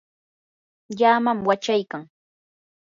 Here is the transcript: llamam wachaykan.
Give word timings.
llamam 0.97 1.39
wachaykan. 1.47 2.03